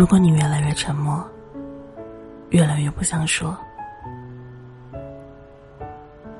[0.00, 1.22] 如果你越来越沉默，
[2.48, 3.54] 越来越不想说，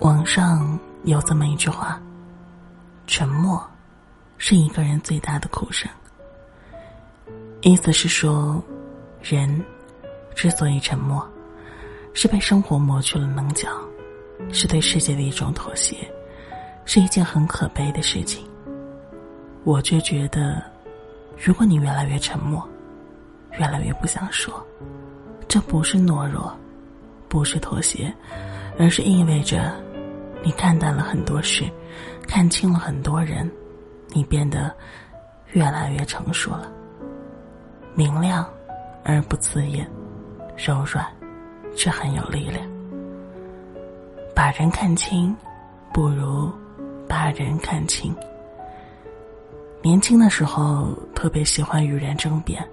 [0.00, 2.00] 网上有这么一句话
[3.06, 3.62] ：“沉默
[4.38, 5.86] 是一个人最大的苦声。”
[7.60, 8.58] 意思是说，
[9.20, 9.62] 人
[10.34, 11.22] 之所以沉默，
[12.14, 13.68] 是被生活磨去了棱角，
[14.50, 16.10] 是对世界的一种妥协，
[16.86, 18.48] 是一件很可悲的事情。
[19.62, 20.64] 我却觉得，
[21.36, 22.66] 如果你越来越沉默，
[23.58, 24.64] 越来越不想说，
[25.46, 26.54] 这不是懦弱，
[27.28, 28.12] 不是妥协，
[28.78, 29.72] 而是意味着
[30.42, 31.64] 你看淡了很多事，
[32.26, 33.50] 看清了很多人，
[34.08, 34.74] 你变得
[35.52, 36.72] 越来越成熟了。
[37.94, 38.48] 明亮
[39.04, 39.86] 而不刺眼，
[40.56, 41.06] 柔软
[41.76, 42.66] 却很有力量。
[44.34, 45.36] 把人看清，
[45.92, 46.50] 不如
[47.06, 48.16] 把人看清。
[49.82, 52.64] 年轻的时候特别喜欢与人争辩，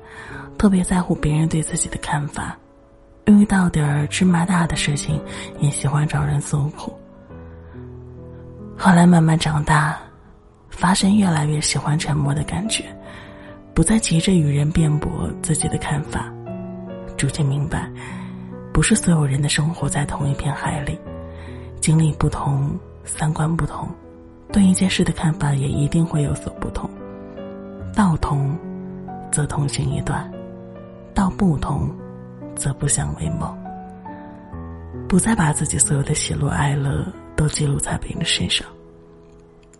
[0.59, 2.55] 特别在乎别人对自己的看法，
[3.25, 5.19] 遇到点儿芝麻大的事情
[5.59, 6.95] 也喜欢找人诉苦。
[8.77, 9.97] 后来慢慢长大，
[10.69, 12.85] 发现越来越喜欢沉默的感觉，
[13.73, 16.31] 不再急着与人辩驳自己的看法，
[17.17, 17.89] 逐渐明白，
[18.71, 20.95] 不是所有人的生活在同一片海里，
[21.81, 23.89] 经历不同，三观不同。
[24.51, 26.89] 对一件事的看法也一定会有所不同，
[27.95, 28.57] 道同，
[29.31, 30.27] 则同行一段；
[31.13, 31.89] 道不同，
[32.55, 33.55] 则不相为谋。
[35.07, 38.67] 不再把自己所有的喜怒哀乐都记录在别人身上。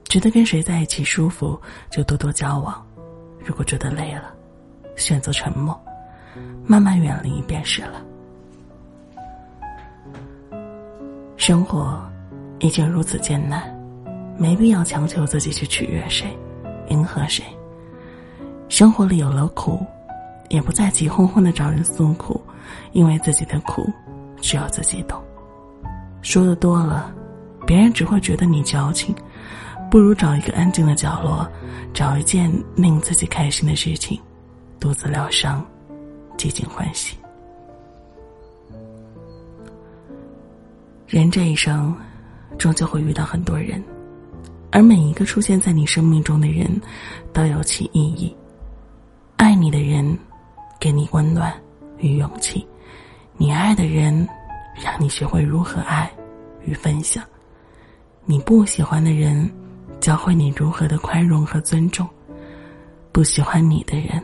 [0.05, 2.73] 觉得跟谁在一起舒服，就多多交往；
[3.43, 4.33] 如果觉得累了，
[4.95, 5.79] 选择沉默，
[6.65, 8.01] 慢慢远离便是了。
[11.37, 11.99] 生活
[12.59, 13.78] 已经如此艰难。
[14.39, 16.25] 没必要强求自己去取悦谁，
[16.87, 17.43] 迎合谁。
[18.69, 19.85] 生活里有了苦，
[20.47, 22.41] 也不再急哄哄的找人诉苦，
[22.93, 23.91] 因为自己的苦
[24.39, 25.21] 只有自己懂。
[26.21, 27.13] 说的多了，
[27.67, 29.13] 别人只会觉得你矫情。
[29.91, 31.45] 不如找一个安静的角落，
[31.93, 34.21] 找一件令自己开心的事情，
[34.79, 35.65] 独自疗伤，
[36.37, 37.17] 寂静欢喜。
[41.07, 41.93] 人这一生，
[42.57, 43.83] 终究会遇到很多人。
[44.71, 46.79] 而每一个出现在你生命中的人，
[47.33, 48.35] 都有其意义。
[49.35, 50.17] 爱你的人，
[50.79, 51.53] 给你温暖
[51.97, 52.65] 与勇气；
[53.37, 54.27] 你爱的人，
[54.75, 56.11] 让你学会如何爱
[56.65, 57.23] 与分享；
[58.25, 59.49] 你不喜欢的人，
[59.99, 62.05] 教会你如何的宽容和尊重；
[63.11, 64.21] 不喜欢你的人，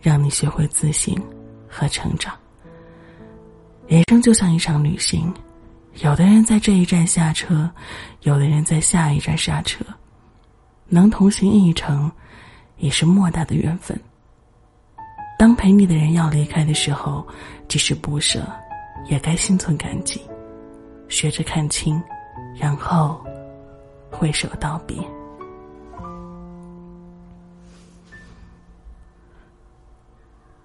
[0.00, 1.14] 让你学会自省
[1.68, 2.34] 和成长。
[3.86, 5.32] 人生就像一场旅行。
[5.96, 7.70] 有的人在这一站下车，
[8.22, 9.84] 有的人在下一站下车，
[10.88, 12.10] 能同行一程，
[12.78, 13.98] 也是莫大的缘分。
[15.38, 17.26] 当陪你的人要离开的时候，
[17.68, 18.46] 即使不舍，
[19.08, 20.20] 也该心存感激，
[21.08, 22.00] 学着看清，
[22.56, 23.22] 然后
[24.10, 24.96] 挥手道别。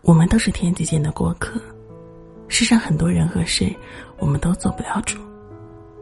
[0.02, 1.60] 我们都是天地间的过客。
[2.58, 3.70] 世上很多人和事，
[4.18, 5.20] 我们都做不了主。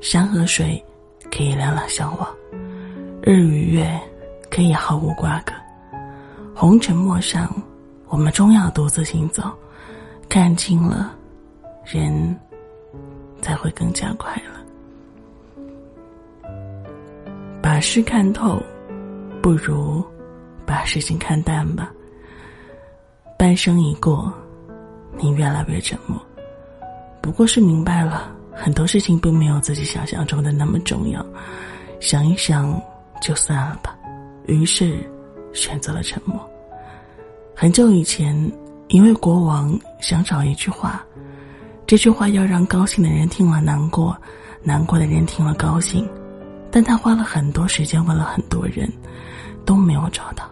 [0.02, 0.80] 山和水
[1.32, 2.30] 可以两两相望，
[3.24, 4.00] 日与月
[4.52, 5.52] 可以毫无瓜葛。
[6.54, 7.52] 红尘陌上，
[8.06, 9.52] 我们终要独自行走。
[10.30, 11.16] 看清了，
[11.84, 12.40] 人
[13.42, 14.52] 才会更加快乐。
[17.64, 18.62] 把事看透，
[19.42, 20.06] 不如
[20.68, 21.92] 把事情看淡吧。
[23.40, 24.32] 半生已过，
[25.18, 26.24] 你越来越沉默。
[27.24, 31.26] 不过是明白了很多事情并没有自己想象中的那么重要，
[32.02, 32.78] 想一想
[33.22, 33.96] 就算了吧。
[34.46, 34.98] 于是
[35.54, 36.38] 选择了沉默。
[37.56, 38.36] 很久以前，
[38.90, 41.02] 一位国王想找一句话，
[41.88, 44.18] 这句话要让高兴的人听了难过，
[44.62, 46.06] 难过的人听了高兴，
[46.70, 48.92] 但他花了很多时间问了很多人，
[49.64, 50.44] 都没有找到。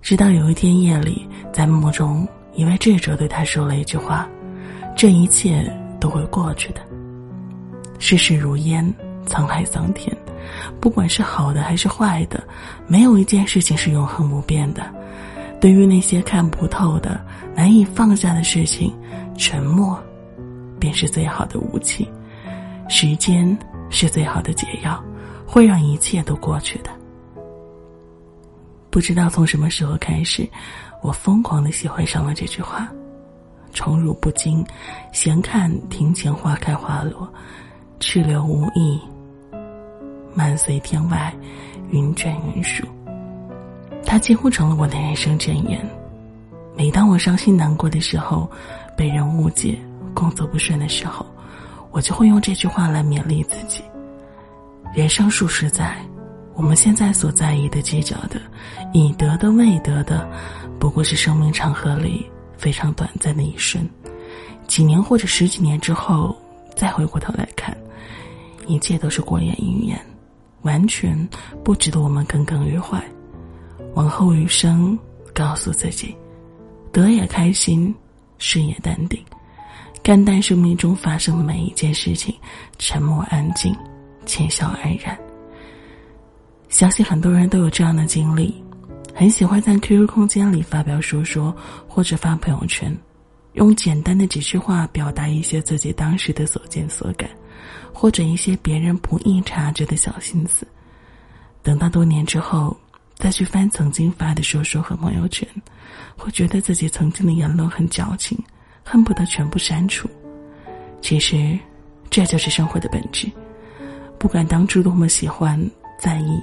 [0.00, 4.28] 直到有一天夜里，在梦中，一位智者对他说了一句话。
[4.98, 5.64] 这一切
[6.00, 6.80] 都会过去的。
[8.00, 8.92] 世事如烟，
[9.28, 10.12] 沧海桑田，
[10.80, 12.42] 不管是好的还是坏的，
[12.88, 14.92] 没有一件事情是永恒不变的。
[15.60, 17.24] 对于那些看不透的、
[17.54, 18.92] 难以放下的事情，
[19.36, 19.96] 沉默
[20.80, 22.10] 便是最好的武器。
[22.88, 23.56] 时间
[23.90, 25.00] 是最好的解药，
[25.46, 26.90] 会让一切都过去的。
[28.90, 30.44] 不知道从什么时候开始，
[31.04, 32.88] 我疯狂的喜欢上了这句话。
[33.72, 34.64] 宠辱不惊，
[35.12, 37.28] 闲看庭前花开花落，
[38.00, 39.00] 去留无意，
[40.34, 41.32] 漫随天外，
[41.90, 42.86] 云卷云舒。
[44.04, 45.84] 它几乎成了我的人生箴言。
[46.76, 48.50] 每当我伤心难过的时候，
[48.96, 49.78] 被人误解，
[50.14, 51.26] 工作不顺的时候，
[51.90, 53.82] 我就会用这句话来勉励自己：
[54.94, 55.96] 人生数十载，
[56.54, 58.40] 我们现在所在意的、计较的、
[58.92, 60.28] 已得的、未得的，
[60.78, 62.24] 不过是生命长河里
[62.58, 63.88] 非常短暂的一瞬。
[64.66, 66.36] 几年或者十几年之后，
[66.76, 67.74] 再回过头来看，
[68.66, 69.98] 一切都是过眼云烟，
[70.62, 71.16] 完全
[71.64, 73.02] 不值得我们耿耿于怀。
[73.94, 74.98] 往后余生，
[75.32, 76.14] 告诉自己，
[76.92, 77.94] 得也开心，
[78.36, 79.18] 失也淡定，
[80.02, 82.34] 看淡生命中发生的每一件事情，
[82.78, 83.74] 沉默安静，
[84.26, 85.18] 浅笑安然。
[86.68, 88.62] 相信很多人都有这样的经历，
[89.18, 91.52] 很喜欢在 QQ 空间里发表说说，
[91.88, 92.96] 或者发朋友圈。
[93.54, 97.28] 用简单的几句话表达一些自己当时的所见所感，
[97.92, 100.64] 或者一些别人不易察觉的小心思。
[101.64, 102.76] 等到多年之后，
[103.16, 105.48] 再去翻曾经发的说说和朋友圈，
[106.16, 108.38] 会觉得自己曾经的言论很矫情，
[108.84, 110.08] 恨不得全部删除。
[111.02, 111.58] 其实，
[112.08, 113.28] 这就是生活的本质。
[114.16, 115.60] 不管当初多么喜欢
[115.98, 116.40] 在意，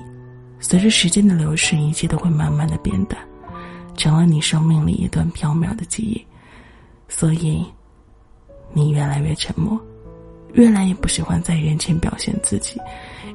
[0.67, 3.19] 随着时间的流逝，一切都会慢慢的变淡，
[3.95, 6.25] 成了你生命里一段缥缈的记忆。
[7.07, 7.63] 所以，
[8.73, 9.79] 你越来越沉默，
[10.53, 12.81] 越来越不喜欢在人前表现自己，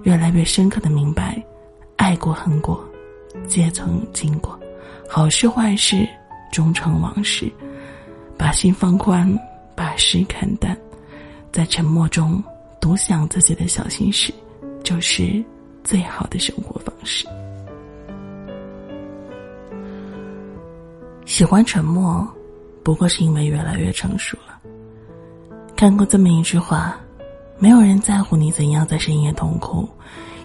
[0.02, 1.40] 越来越深刻的明白，
[1.94, 2.84] 爱过恨过，
[3.46, 4.58] 皆曾经过，
[5.08, 6.04] 好事坏事
[6.50, 7.48] 终成往事。
[8.36, 9.38] 把心放宽，
[9.76, 10.76] 把事看淡，
[11.52, 12.42] 在沉默中
[12.80, 14.34] 独享自己的小心事，
[14.82, 15.40] 就是
[15.84, 17.26] 最好的生活方式。
[21.24, 22.26] 喜欢沉默。
[22.82, 24.58] 不过是因为越来越成熟了。
[25.76, 26.98] 看过这么一句话：，
[27.58, 29.86] 没有人在乎你怎样在深夜痛哭，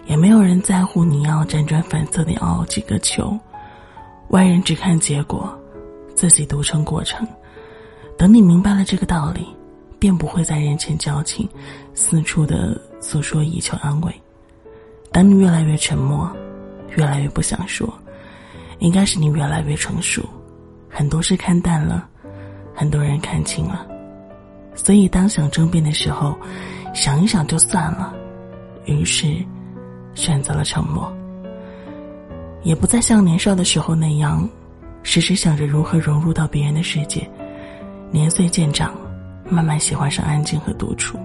[0.04, 3.36] 也没有人在乎你要辗转反侧的熬几个秋。
[4.28, 5.58] 外人只看结果，
[6.14, 7.26] 自己独撑过程。
[8.18, 9.46] 等你明白了这个道理，
[9.98, 11.48] 便不会在人前矫情，
[11.94, 14.14] 四处的诉说以求安慰。
[15.16, 16.30] 当你越来越沉默，
[16.94, 17.90] 越来越不想说，
[18.80, 20.22] 应该是你越来越成熟，
[20.90, 22.06] 很多事看淡了。
[22.74, 23.86] 很多人看清了，
[24.74, 26.36] 所以当想争辩的时候，
[26.92, 28.14] 想一想就算了，
[28.84, 29.42] 于是
[30.14, 31.10] 选择了沉默。
[32.62, 34.46] 也不再像年少的时候那样，
[35.02, 37.26] 时时想着如何融入到别人的世界。
[38.10, 38.94] 年岁渐长，
[39.48, 41.18] 慢慢喜欢上安静和独处。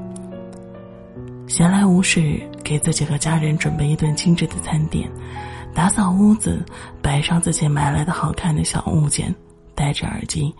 [1.45, 2.39] 闲来无事，
[2.71, 5.11] 给自己和家人准备一顿精致的餐点，
[5.73, 6.65] 打扫屋子，
[7.01, 9.35] 摆上自己买来的好看的小物件，
[9.75, 10.55] 戴着耳机。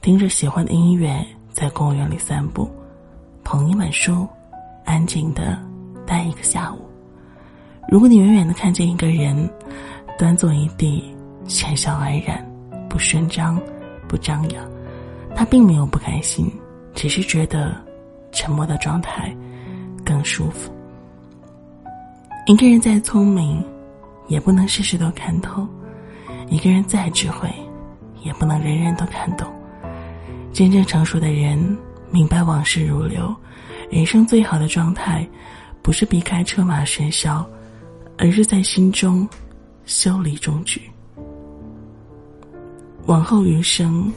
[0.00, 2.70] 听着喜欢的音乐，在公园里散步，
[3.42, 4.24] 捧一本书，
[4.84, 5.60] 安静的
[6.06, 6.78] 待一个下午。
[7.88, 9.50] 如果你远远的看见一个人，
[10.16, 11.12] 端坐一地，
[11.44, 12.48] 浅笑安然，
[12.88, 13.60] 不声张，
[14.06, 14.64] 不张扬，
[15.34, 16.48] 他并没有不开心，
[16.94, 17.74] 只是觉得
[18.30, 19.36] 沉默的状态
[20.04, 20.72] 更舒服。
[22.48, 23.62] 一个人再聪明，
[24.26, 25.68] 也不能事事都看透；
[26.48, 27.46] 一个人再智慧，
[28.22, 29.46] 也不能人人都看懂。
[30.50, 31.76] 真正成熟的人
[32.10, 33.36] 明白往事如流，
[33.90, 35.28] 人生最好的状态，
[35.82, 37.46] 不是避开车马喧嚣，
[38.16, 39.28] 而是在心中
[39.84, 40.80] 修理中局。
[43.04, 44.10] 往后余生，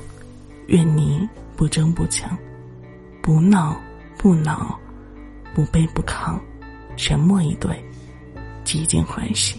[0.67, 2.37] 愿你不争不抢，
[3.21, 3.75] 不闹
[4.17, 4.79] 不恼，
[5.53, 6.39] 不卑不亢，
[6.95, 7.83] 沉默以对，
[8.71, 9.57] 极尽欢喜。